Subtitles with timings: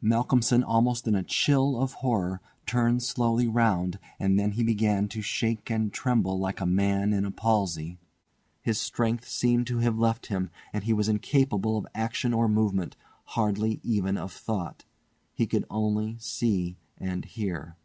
[0.00, 5.20] Malcolmson, almost in a chill of horror, turned slowly round, and then he began to
[5.20, 7.98] shake and tremble like a man in a palsy.
[8.60, 12.94] His strength seemed to have left him, and he was incapable of action or movement,
[13.24, 14.84] hardly even of thought.
[15.34, 17.76] He could only see and hear.